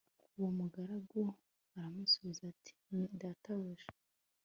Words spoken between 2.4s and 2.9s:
ati